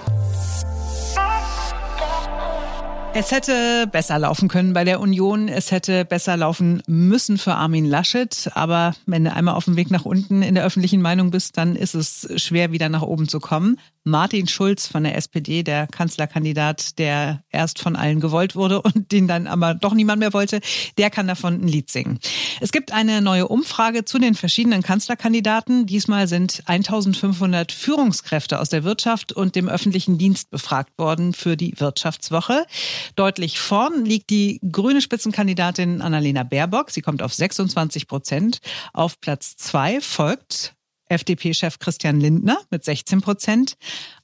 Es 3.14 3.32
hätte 3.32 3.88
besser 3.90 4.18
laufen 4.18 4.48
können 4.48 4.74
bei 4.74 4.84
der 4.84 5.00
Union. 5.00 5.48
Es 5.48 5.72
hätte 5.72 6.04
besser 6.04 6.36
laufen 6.36 6.82
müssen 6.86 7.38
für 7.38 7.54
Armin 7.54 7.86
Laschet. 7.86 8.50
Aber 8.54 8.94
wenn 9.06 9.24
du 9.24 9.32
einmal 9.32 9.54
auf 9.54 9.64
dem 9.64 9.76
Weg 9.76 9.90
nach 9.90 10.04
unten 10.04 10.42
in 10.42 10.54
der 10.54 10.64
öffentlichen 10.64 11.02
Meinung 11.02 11.30
bist, 11.30 11.56
dann 11.56 11.74
ist 11.74 11.94
es 11.94 12.28
schwer, 12.36 12.70
wieder 12.70 12.88
nach 12.88 13.02
oben 13.02 13.28
zu 13.28 13.40
kommen. 13.40 13.78
Martin 14.04 14.48
Schulz 14.48 14.86
von 14.86 15.04
der 15.04 15.16
SPD, 15.16 15.62
der 15.62 15.86
Kanzlerkandidat, 15.86 16.98
der 16.98 17.42
erst 17.50 17.78
von 17.78 17.94
allen 17.94 18.20
gewollt 18.20 18.56
wurde 18.56 18.82
und 18.82 19.12
den 19.12 19.28
dann 19.28 19.46
aber 19.46 19.74
doch 19.74 19.94
niemand 19.94 20.20
mehr 20.20 20.32
wollte, 20.32 20.60
der 20.96 21.10
kann 21.10 21.26
davon 21.26 21.54
ein 21.54 21.68
Lied 21.68 21.90
singen. 21.90 22.18
Es 22.60 22.72
gibt 22.72 22.92
eine 22.92 23.20
neue 23.20 23.48
Umfrage 23.48 24.04
zu 24.04 24.18
den 24.18 24.34
verschiedenen 24.34 24.82
Kanzlerkandidaten. 24.82 25.86
Diesmal 25.86 26.26
sind 26.26 26.62
1500 26.66 27.72
Führungskräfte 27.72 28.60
aus 28.60 28.70
der 28.70 28.84
Wirtschaft 28.84 29.32
und 29.32 29.54
dem 29.56 29.68
öffentlichen 29.68 30.18
Dienst 30.18 30.50
befragt 30.50 30.98
worden 30.98 31.32
für 31.34 31.56
die 31.56 31.78
Wirtschaftswoche. 31.78 32.66
Deutlich 33.16 33.58
vorn 33.58 34.04
liegt 34.04 34.30
die 34.30 34.60
grüne 34.70 35.00
Spitzenkandidatin 35.00 36.00
Annalena 36.00 36.42
Baerbock. 36.42 36.90
Sie 36.90 37.02
kommt 37.02 37.22
auf 37.22 37.34
26 37.34 38.06
Prozent. 38.06 38.60
Auf 38.92 39.20
Platz 39.20 39.56
zwei 39.56 40.00
folgt 40.00 40.74
FDP-Chef 41.08 41.78
Christian 41.78 42.20
Lindner 42.20 42.58
mit 42.70 42.84
16 42.84 43.20
Prozent. 43.20 43.76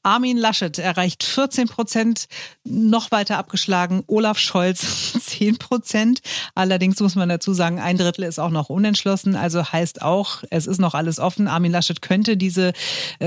Armin 0.02 0.36
Laschet 0.36 0.78
erreicht 0.78 1.24
14 1.24 1.68
Prozent, 1.68 2.26
noch 2.62 3.10
weiter 3.10 3.38
abgeschlagen. 3.38 4.04
Olaf 4.06 4.38
Scholz 4.38 5.12
10 5.20 5.58
Prozent. 5.58 6.20
Allerdings 6.54 7.00
muss 7.00 7.14
man 7.14 7.28
dazu 7.28 7.54
sagen, 7.54 7.80
ein 7.80 7.96
Drittel 7.96 8.24
ist 8.24 8.38
auch 8.38 8.50
noch 8.50 8.68
unentschlossen. 8.68 9.34
Also 9.34 9.64
heißt 9.64 10.02
auch, 10.02 10.44
es 10.50 10.66
ist 10.66 10.78
noch 10.78 10.94
alles 10.94 11.18
offen. 11.18 11.48
Armin 11.48 11.72
Laschet 11.72 12.02
könnte 12.02 12.36
diese 12.36 12.72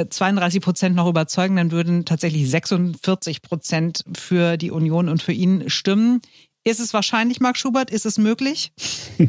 32 0.09 0.57
äh, 0.57 0.59
Prozent 0.63 0.95
noch 0.95 1.07
überzeugen. 1.07 1.55
Dann 1.55 1.71
würden 1.71 2.05
tatsächlich 2.05 2.49
46 2.49 3.41
Prozent 3.41 4.03
für 4.15 4.57
die 4.57 4.71
Union 4.71 5.09
und 5.09 5.23
für 5.23 5.33
ihn 5.33 5.69
stimmen. 5.69 6.21
Ist 6.67 6.81
es 6.81 6.93
wahrscheinlich, 6.93 7.39
Marc 7.39 7.55
Schubert? 7.55 7.91
Ist 7.91 8.05
es 8.05 8.17
möglich? 8.17 8.73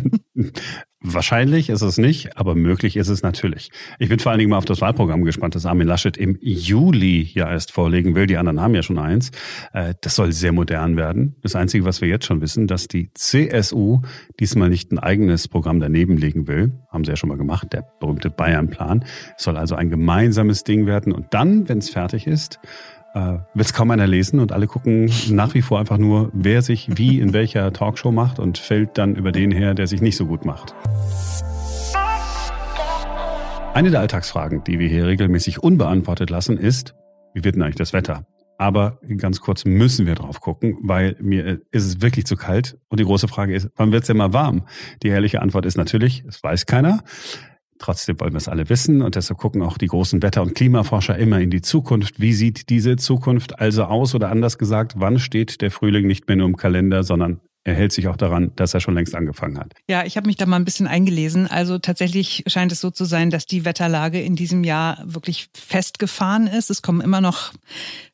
Wahrscheinlich 1.01 1.71
ist 1.71 1.83
es 1.83 1.97
nicht, 1.97 2.37
aber 2.37 2.57
möglich 2.57 2.97
ist 2.97 3.07
es 3.07 3.23
natürlich. 3.23 3.71
Ich 4.01 4.09
bin 4.09 4.19
vor 4.19 4.33
allen 4.33 4.41
Dingen 4.41 4.51
mal 4.51 4.59
auf 4.59 4.65
das 4.65 4.81
Wahlprogramm 4.81 5.23
gespannt, 5.23 5.55
das 5.55 5.65
Armin 5.65 5.87
Laschet 5.87 6.17
im 6.17 6.37
Juli 6.41 7.31
ja 7.33 7.49
erst 7.49 7.71
vorlegen 7.71 8.17
will. 8.17 8.27
Die 8.27 8.37
anderen 8.37 8.61
haben 8.61 8.75
ja 8.75 8.83
schon 8.83 8.99
eins. 8.99 9.31
Äh, 9.73 9.95
das 10.01 10.17
soll 10.17 10.33
sehr 10.33 10.51
modern 10.51 10.97
werden. 10.97 11.37
Das 11.43 11.55
Einzige, 11.55 11.85
was 11.85 12.01
wir 12.01 12.09
jetzt 12.09 12.27
schon 12.27 12.41
wissen, 12.41 12.67
dass 12.67 12.89
die 12.89 13.13
CSU 13.15 14.01
diesmal 14.41 14.69
nicht 14.69 14.91
ein 14.91 14.99
eigenes 14.99 15.47
Programm 15.47 15.79
daneben 15.79 16.17
legen 16.17 16.49
will. 16.49 16.73
Haben 16.91 17.05
sie 17.05 17.13
ja 17.13 17.17
schon 17.17 17.29
mal 17.29 17.39
gemacht, 17.39 17.73
der 17.73 17.87
berühmte 18.01 18.31
Bayern-Plan. 18.31 19.05
Es 19.37 19.45
soll 19.45 19.57
also 19.57 19.77
ein 19.77 19.91
gemeinsames 19.91 20.65
Ding 20.65 20.87
werden. 20.87 21.13
Und 21.13 21.33
dann, 21.33 21.69
wenn 21.69 21.79
es 21.79 21.91
fertig 21.91 22.27
ist, 22.27 22.59
äh, 23.15 23.39
wird 23.55 23.67
es 23.67 23.73
kaum 23.73 23.91
einer 23.91 24.07
lesen 24.07 24.41
und 24.41 24.53
alle 24.53 24.67
gucken 24.67 25.11
nach 25.31 25.55
wie 25.55 25.63
vor 25.63 25.79
einfach 25.79 25.99
nur, 25.99 26.31
wer 26.33 26.63
sich 26.63 26.89
wie 26.97 27.21
in 27.21 27.33
welcher 27.33 27.73
Talkshow 27.73 28.13
macht 28.13 28.39
und 28.39 28.59
fällt 28.59 28.99
dann 28.99 29.17
über 29.17 29.33
den 29.33 29.51
her, 29.51 29.75
der 29.75 29.87
sich 29.87 30.01
nicht 30.01 30.17
so 30.17 30.27
gut 30.27 30.45
macht. 30.45 30.75
Eine 33.75 33.91
der 33.91 34.01
Alltagsfragen, 34.01 34.65
die 34.65 34.79
wir 34.79 34.89
hier 34.89 35.07
regelmäßig 35.07 35.63
unbeantwortet 35.63 36.31
lassen, 36.31 36.57
ist, 36.57 36.95
wie 37.35 37.45
wird 37.45 37.55
denn 37.55 37.63
eigentlich 37.63 37.77
das 37.77 37.93
Wetter? 37.93 38.27
Aber 38.61 38.99
ganz 39.19 39.41
kurz 39.41 39.65
müssen 39.65 40.05
wir 40.05 40.17
drauf 40.17 40.41
gucken, 40.41 40.79
weil 40.83 41.17
mir 41.21 41.61
ist 41.71 41.87
es 41.87 42.01
wirklich 42.01 42.27
zu 42.27 42.35
kalt. 42.35 42.77
Und 42.89 42.99
die 42.99 43.05
große 43.05 43.29
Frage 43.29 43.55
ist, 43.55 43.71
wann 43.77 43.93
wird 43.93 44.03
es 44.03 44.09
denn 44.09 44.17
mal 44.17 44.33
warm? 44.33 44.67
Die 45.05 45.09
ehrliche 45.09 45.41
Antwort 45.43 45.65
ist 45.65 45.77
natürlich, 45.77 46.25
es 46.27 46.43
weiß 46.43 46.67
keiner. 46.67 47.05
Trotzdem 47.79 48.19
wollen 48.21 48.33
wir 48.33 48.39
es 48.39 48.49
alle 48.49 48.69
wissen 48.69 49.03
und 49.03 49.15
deshalb 49.15 49.39
gucken 49.39 49.63
auch 49.63 49.79
die 49.79 49.87
großen 49.87 50.23
Wetter- 50.23 50.43
und 50.43 50.55
Klimaforscher 50.55 51.17
immer 51.17 51.41
in 51.41 51.51
die 51.51 51.63
Zukunft. 51.63 52.21
Wie 52.21 52.33
sieht 52.33 52.69
diese 52.71 52.97
Zukunft 52.97 53.61
also 53.61 53.85
aus 53.85 54.15
oder 54.15 54.31
anders 54.31 54.59
gesagt, 54.59 54.95
wann 54.97 55.19
steht 55.19 55.61
der 55.61 55.71
Frühling 55.71 56.07
nicht 56.07 56.29
mehr 56.29 56.37
nur 56.37 56.47
im 56.47 56.57
Kalender, 56.57 57.05
sondern 57.05 57.41
er 57.69 57.75
hält 57.75 57.93
sich 57.93 58.09
auch 58.09 58.17
daran, 58.17 58.53
dass 58.57 58.73
er 58.73 58.81
schon 58.81 58.95
längst 58.95 59.15
angefangen 59.15 59.59
hat. 59.59 59.75
Ja, 59.91 60.05
ich 60.05 60.17
habe 60.17 60.27
mich 60.27 60.37
da 60.37 60.47
mal 60.47 60.57
ein 60.57 60.65
bisschen 60.65 60.87
eingelesen. 60.87 61.47
Also 61.47 61.79
tatsächlich 61.79 62.45
scheint 62.47 62.73
es 62.73 62.81
so 62.81 62.91
zu 62.91 63.05
sein, 63.05 63.29
dass 63.29 63.45
die 63.45 63.67
Wetterlage 63.67 64.23
in 64.23 64.37
diesem 64.37 64.65
Jahr 64.65 65.03
wirklich 65.05 65.51
festgefahren 65.53 66.47
ist. 66.47 66.71
Es 66.71 66.81
kommen 66.81 67.03
immer 67.03 67.21
noch 67.21 67.53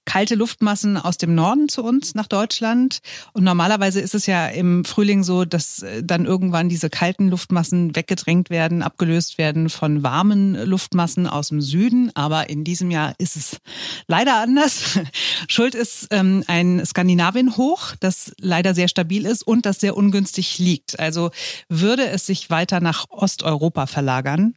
kalte 0.04 0.34
Luftmassen 0.34 0.96
aus 0.96 1.16
dem 1.16 1.34
Norden 1.34 1.68
zu 1.68 1.82
uns 1.82 2.14
nach 2.14 2.26
Deutschland. 2.26 2.99
Und 3.32 3.44
normalerweise 3.44 4.00
ist 4.00 4.14
es 4.14 4.26
ja 4.26 4.46
im 4.46 4.84
Frühling 4.84 5.23
so, 5.23 5.44
dass 5.44 5.82
äh, 5.82 6.02
dann 6.02 6.26
irgendwann 6.26 6.68
diese 6.68 6.90
kalten 6.90 7.28
Luftmassen 7.28 7.96
weggedrängt 7.96 8.50
werden, 8.50 8.82
abgelöst 8.82 9.38
werden 9.38 9.68
von 9.70 10.02
warmen 10.02 10.54
Luftmassen 10.64 11.26
aus 11.26 11.49
dem 11.49 11.61
Süden. 11.61 12.11
Aber 12.14 12.50
in 12.50 12.64
diesem 12.64 12.90
Jahr 12.90 13.14
ist 13.18 13.37
es 13.37 13.58
leider 14.06 14.37
anders. 14.37 14.99
Schuld 15.49 15.75
ist 15.75 16.08
ähm, 16.11 16.44
ein 16.46 16.84
Skandinavien-Hoch, 16.84 17.94
das 18.00 18.32
leider 18.40 18.75
sehr 18.75 18.88
stabil 18.88 19.26
ist 19.26 19.46
und 19.46 19.66
das 19.66 19.80
sehr 19.80 19.96
ungünstig 19.96 20.58
liegt. 20.58 20.99
Also 21.00 21.30
würde 21.68 22.06
es 22.06 22.26
sich 22.26 22.50
weiter 22.50 22.80
nach 22.80 23.06
Osteuropa 23.11 23.87
verlagern, 23.87 24.54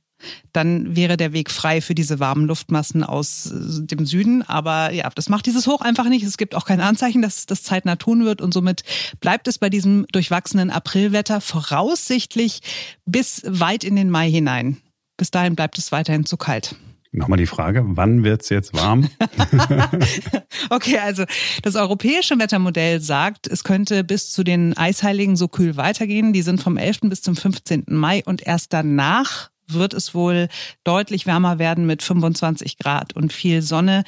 dann 0.53 0.95
wäre 0.95 1.17
der 1.17 1.33
Weg 1.33 1.51
frei 1.51 1.81
für 1.81 1.95
diese 1.95 2.19
warmen 2.19 2.45
Luftmassen 2.45 3.03
aus 3.03 3.51
äh, 3.51 3.86
dem 3.86 4.05
Süden. 4.05 4.41
Aber 4.43 4.91
ja, 4.91 5.09
das 5.13 5.29
macht 5.29 5.45
dieses 5.45 5.67
Hoch 5.67 5.81
einfach 5.81 6.09
nicht. 6.09 6.24
Es 6.24 6.38
gibt 6.38 6.55
auch 6.55 6.65
kein 6.65 6.81
Anzeichen, 6.81 7.21
dass 7.21 7.45
das 7.45 7.63
zeitnah 7.63 7.95
tun 7.95 8.25
wird. 8.25 8.41
Und 8.41 8.53
somit 8.53 8.83
bleibt 9.19 9.47
es 9.47 9.59
bei 9.59 9.69
diesem 9.69 10.05
durchwachsenen 10.12 10.69
Aprilwetter 10.69 11.41
voraussichtlich 11.41 12.62
bis 13.05 13.43
weit 13.45 13.83
in 13.83 13.95
den 13.95 14.09
Mai 14.09 14.29
hinein. 14.29 14.77
Bis 15.17 15.31
dahin 15.31 15.55
bleibt 15.55 15.77
es 15.77 15.91
weiterhin 15.91 16.25
zu 16.25 16.38
kalt. 16.38 16.75
Nochmal 17.12 17.38
die 17.38 17.47
Frage, 17.47 17.83
wann 17.86 18.24
wird's 18.24 18.50
jetzt 18.50 18.75
warm? 18.75 19.09
okay, 20.69 21.00
also 21.00 21.24
das 21.63 21.75
europäische 21.75 22.38
Wettermodell 22.38 23.00
sagt, 23.00 23.47
es 23.47 23.63
könnte 23.63 24.03
bis 24.03 24.31
zu 24.31 24.43
den 24.43 24.77
Eisheiligen 24.77 25.36
so 25.36 25.47
kühl 25.47 25.77
weitergehen. 25.77 26.33
Die 26.33 26.41
sind 26.41 26.62
vom 26.62 26.77
11. 26.77 27.01
bis 27.03 27.21
zum 27.21 27.36
15. 27.36 27.86
Mai 27.88 28.24
und 28.25 28.45
erst 28.45 28.74
danach 28.74 29.50
wird 29.69 29.93
es 29.93 30.13
wohl 30.13 30.47
deutlich 30.83 31.25
wärmer 31.25 31.59
werden 31.59 31.86
mit 31.86 32.03
25 32.03 32.77
Grad 32.77 33.13
und 33.13 33.33
viel 33.33 33.62
Sonne. 33.62 34.03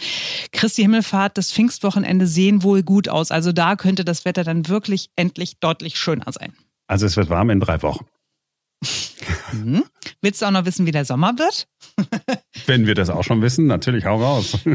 Christi 0.52 0.82
Himmelfahrt, 0.82 1.38
das 1.38 1.52
Pfingstwochenende 1.52 2.28
sehen 2.28 2.64
wohl 2.64 2.84
gut 2.84 3.10
aus. 3.10 3.32
Also 3.32 3.52
da 3.52 3.76
könnte 3.76 4.06
das 4.06 4.26
Wetter 4.26 4.44
dann 4.44 4.68
wirklich 4.68 5.10
endlich 5.16 5.60
deutlich 5.60 5.98
schöner 5.98 6.32
sein. 6.32 6.54
Also 6.88 7.06
es 7.06 7.18
wird 7.18 7.30
warm 7.30 7.50
in 7.50 7.60
drei 7.60 7.82
Wochen. 7.84 8.06
Mhm. 9.52 9.84
Willst 10.22 10.42
du 10.42 10.46
auch 10.46 10.52
noch 10.52 10.66
wissen, 10.66 10.86
wie 10.86 10.92
der 10.92 11.06
Sommer 11.06 11.38
wird? 11.38 11.68
Wenn 12.66 12.88
wir 12.88 12.96
das 12.96 13.10
auch 13.10 13.24
schon 13.24 13.42
wissen, 13.42 13.68
natürlich 13.68 14.06
hau 14.06 14.22
raus. 14.22 14.58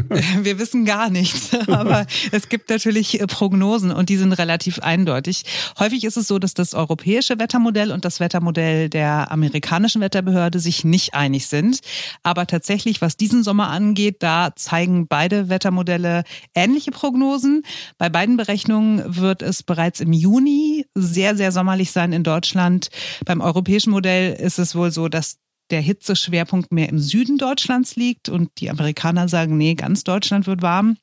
Wir 0.41 0.59
wissen 0.59 0.85
gar 0.85 1.09
nichts, 1.09 1.53
aber 1.67 2.05
es 2.31 2.49
gibt 2.49 2.69
natürlich 2.69 3.19
äh, 3.19 3.27
Prognosen 3.27 3.91
und 3.91 4.09
die 4.09 4.17
sind 4.17 4.33
relativ 4.33 4.79
eindeutig. 4.79 5.43
Häufig 5.79 6.03
ist 6.03 6.17
es 6.17 6.27
so, 6.27 6.39
dass 6.39 6.53
das 6.53 6.73
europäische 6.73 7.39
Wettermodell 7.39 7.91
und 7.91 8.05
das 8.05 8.19
Wettermodell 8.19 8.89
der 8.89 9.31
amerikanischen 9.31 10.01
Wetterbehörde 10.01 10.59
sich 10.59 10.83
nicht 10.83 11.13
einig 11.13 11.47
sind. 11.47 11.79
Aber 12.23 12.47
tatsächlich, 12.47 13.01
was 13.01 13.17
diesen 13.17 13.43
Sommer 13.43 13.69
angeht, 13.69 14.17
da 14.19 14.55
zeigen 14.55 15.07
beide 15.07 15.49
Wettermodelle 15.49 16.23
ähnliche 16.53 16.91
Prognosen. 16.91 17.63
Bei 17.97 18.09
beiden 18.09 18.37
Berechnungen 18.37 19.03
wird 19.15 19.41
es 19.41 19.63
bereits 19.63 19.99
im 19.99 20.13
Juni 20.13 20.85
sehr, 20.95 21.35
sehr 21.35 21.51
sommerlich 21.51 21.91
sein 21.91 22.13
in 22.13 22.23
Deutschland. 22.23 22.89
Beim 23.25 23.41
europäischen 23.41 23.94
Modell 23.95 24.33
ist 24.33 24.59
es 24.59 24.75
wohl 24.75 24.91
so, 24.91 25.07
dass 25.07 25.37
der 25.69 25.79
Hitzeschwerpunkt 25.79 26.73
mehr 26.73 26.89
im 26.89 26.99
Süden 26.99 27.37
Deutschlands 27.37 27.95
liegt 27.95 28.27
und 28.27 28.51
die 28.57 28.69
Amerikaner 28.69 29.29
sagen, 29.29 29.57
nee, 29.57 29.73
ganz 29.73 30.03
Deutschland 30.03 30.47
wird 30.47 30.61
warm. 30.61 30.97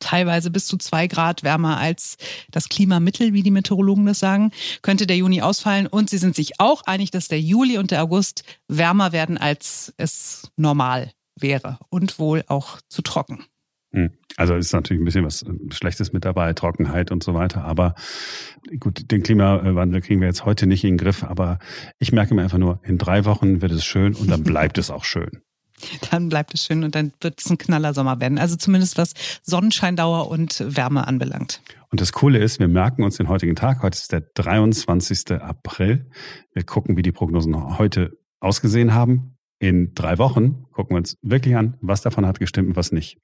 Teilweise 0.00 0.50
bis 0.50 0.66
zu 0.66 0.78
zwei 0.78 1.08
Grad 1.08 1.42
wärmer 1.42 1.76
als 1.76 2.16
das 2.50 2.70
Klimamittel, 2.70 3.34
wie 3.34 3.42
die 3.42 3.50
Meteorologen 3.50 4.06
das 4.06 4.18
sagen, 4.18 4.50
könnte 4.80 5.06
der 5.06 5.18
Juni 5.18 5.42
ausfallen. 5.42 5.86
Und 5.86 6.08
sie 6.08 6.16
sind 6.16 6.34
sich 6.34 6.58
auch 6.58 6.82
einig, 6.86 7.10
dass 7.10 7.28
der 7.28 7.40
Juli 7.40 7.76
und 7.76 7.90
der 7.90 8.02
August 8.02 8.44
wärmer 8.66 9.12
werden, 9.12 9.36
als 9.36 9.92
es 9.98 10.50
normal 10.56 11.12
wäre 11.38 11.78
und 11.90 12.18
wohl 12.18 12.44
auch 12.48 12.80
zu 12.88 13.02
trocken. 13.02 13.44
Hm. 13.92 14.10
Also 14.36 14.54
ist 14.54 14.72
natürlich 14.72 15.02
ein 15.02 15.04
bisschen 15.04 15.24
was 15.24 15.42
äh, 15.42 15.52
Schlechtes 15.70 16.12
mit 16.12 16.24
dabei, 16.24 16.52
Trockenheit 16.54 17.10
und 17.10 17.22
so 17.22 17.34
weiter. 17.34 17.64
Aber 17.64 17.94
gut, 18.80 19.10
den 19.10 19.22
Klimawandel 19.22 20.00
kriegen 20.00 20.20
wir 20.20 20.28
jetzt 20.28 20.44
heute 20.44 20.66
nicht 20.66 20.84
in 20.84 20.92
den 20.92 20.98
Griff. 20.98 21.24
Aber 21.24 21.58
ich 21.98 22.12
merke 22.12 22.34
mir 22.34 22.42
einfach 22.42 22.58
nur, 22.58 22.80
in 22.84 22.98
drei 22.98 23.24
Wochen 23.24 23.60
wird 23.60 23.72
es 23.72 23.84
schön 23.84 24.14
und 24.14 24.30
dann 24.30 24.42
bleibt 24.42 24.78
es 24.78 24.90
auch 24.90 25.04
schön. 25.04 25.42
Dann 26.12 26.28
bleibt 26.28 26.54
es 26.54 26.64
schön 26.64 26.84
und 26.84 26.94
dann 26.94 27.12
wird 27.20 27.40
es 27.40 27.50
ein 27.50 27.58
knaller 27.58 27.92
Sommer 27.92 28.20
werden. 28.20 28.38
Also 28.38 28.54
zumindest 28.54 28.98
was 28.98 29.14
Sonnenscheindauer 29.42 30.28
und 30.28 30.62
Wärme 30.76 31.08
anbelangt. 31.08 31.60
Und 31.90 32.00
das 32.00 32.12
Coole 32.12 32.38
ist, 32.38 32.60
wir 32.60 32.68
merken 32.68 33.02
uns 33.02 33.16
den 33.16 33.28
heutigen 33.28 33.56
Tag. 33.56 33.82
Heute 33.82 33.96
ist 33.96 34.12
der 34.12 34.20
23. 34.20 35.32
April. 35.40 36.08
Wir 36.54 36.62
gucken, 36.62 36.96
wie 36.96 37.02
die 37.02 37.10
Prognosen 37.10 37.78
heute 37.78 38.16
ausgesehen 38.38 38.94
haben. 38.94 39.36
In 39.58 39.92
drei 39.94 40.18
Wochen 40.18 40.64
gucken 40.72 40.94
wir 40.94 40.98
uns 40.98 41.16
wirklich 41.22 41.56
an, 41.56 41.76
was 41.80 42.00
davon 42.02 42.26
hat 42.26 42.38
gestimmt 42.38 42.68
und 42.68 42.76
was 42.76 42.92
nicht. 42.92 43.18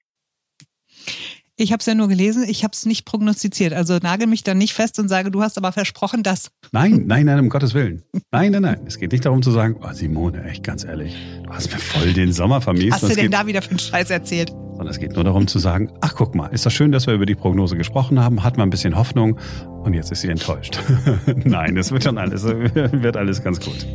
Ich 1.61 1.73
habe 1.73 1.81
es 1.81 1.85
ja 1.87 1.93
nur 1.93 2.07
gelesen, 2.07 2.45
ich 2.47 2.63
habe 2.63 2.71
es 2.73 2.85
nicht 2.85 3.03
prognostiziert. 3.03 3.73
Also 3.73 3.97
nagel 4.01 4.27
mich 4.27 4.43
da 4.43 4.53
nicht 4.53 4.73
fest 4.73 4.97
und 4.97 5.09
sage, 5.09 5.29
du 5.29 5.41
hast 5.41 5.57
aber 5.57 5.73
versprochen, 5.73 6.23
dass. 6.23 6.51
Nein, 6.71 7.03
nein, 7.05 7.25
nein, 7.25 7.37
um 7.37 7.49
Gottes 7.49 7.73
Willen. 7.73 8.01
Nein, 8.31 8.53
nein, 8.53 8.61
nein. 8.61 8.79
Es 8.85 8.97
geht 8.97 9.11
nicht 9.11 9.25
darum 9.25 9.41
zu 9.41 9.51
sagen, 9.51 9.75
oh 9.81 9.91
Simone, 9.91 10.41
echt 10.45 10.63
ganz 10.63 10.85
ehrlich, 10.85 11.17
du 11.43 11.49
hast 11.51 11.69
mir 11.69 11.79
voll 11.79 12.13
den 12.13 12.31
Sommer 12.31 12.61
vermisst. 12.61 12.93
Hast 12.93 13.09
du 13.09 13.13
denn 13.13 13.29
da 13.29 13.45
wieder 13.45 13.61
für 13.61 13.71
einen 13.71 13.79
Scheiß 13.79 14.09
erzählt? 14.09 14.51
Sondern 14.51 14.87
es 14.87 14.99
geht 14.99 15.11
nur 15.15 15.25
darum 15.25 15.47
zu 15.47 15.59
sagen, 15.59 15.91
ach 15.99 16.15
guck 16.15 16.33
mal, 16.33 16.47
ist 16.47 16.65
das 16.65 16.71
schön, 16.71 16.93
dass 16.93 17.07
wir 17.07 17.13
über 17.13 17.25
die 17.25 17.35
Prognose 17.35 17.75
gesprochen 17.75 18.21
haben, 18.21 18.41
hat 18.41 18.55
man 18.55 18.69
ein 18.69 18.71
bisschen 18.71 18.95
Hoffnung 18.95 19.37
und 19.83 19.93
jetzt 19.93 20.13
ist 20.13 20.21
sie 20.21 20.29
enttäuscht. 20.29 20.79
nein, 21.43 21.75
es 21.75 21.91
wird 21.91 22.05
schon 22.05 22.17
alles, 22.17 22.43
wird 22.45 23.17
alles 23.17 23.43
ganz 23.43 23.59
gut. 23.59 23.85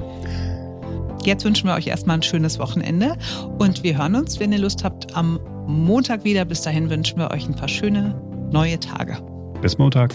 Jetzt 1.24 1.46
wünschen 1.46 1.66
wir 1.66 1.74
euch 1.76 1.86
erstmal 1.86 2.18
ein 2.18 2.22
schönes 2.22 2.58
Wochenende 2.58 3.16
und 3.58 3.82
wir 3.82 3.96
hören 3.96 4.16
uns, 4.16 4.38
wenn 4.38 4.52
ihr 4.52 4.58
Lust 4.58 4.84
habt, 4.84 5.16
am 5.16 5.40
Montag 5.66 6.24
wieder. 6.24 6.44
Bis 6.44 6.62
dahin 6.62 6.90
wünschen 6.90 7.18
wir 7.18 7.30
euch 7.30 7.48
ein 7.48 7.54
paar 7.54 7.68
schöne 7.68 8.14
neue 8.50 8.78
Tage. 8.80 9.18
Bis 9.60 9.78
Montag. 9.78 10.14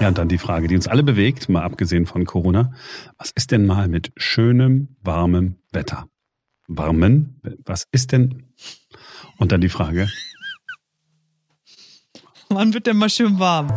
Ja, 0.00 0.08
und 0.08 0.16
dann 0.16 0.28
die 0.28 0.38
Frage, 0.38 0.66
die 0.66 0.74
uns 0.74 0.88
alle 0.88 1.02
bewegt, 1.02 1.50
mal 1.50 1.62
abgesehen 1.62 2.06
von 2.06 2.24
Corona. 2.24 2.72
Was 3.18 3.32
ist 3.32 3.50
denn 3.50 3.66
mal 3.66 3.86
mit 3.86 4.12
schönem, 4.16 4.96
warmem 5.02 5.56
Wetter? 5.72 6.06
Warmen? 6.72 7.40
Was 7.64 7.86
ist 7.90 8.12
denn? 8.12 8.44
Und 9.38 9.50
dann 9.50 9.60
die 9.60 9.68
Frage. 9.68 10.08
Wann 12.48 12.72
wird 12.72 12.86
denn 12.86 12.96
mal 12.96 13.10
schön 13.10 13.38
warm? 13.38 13.68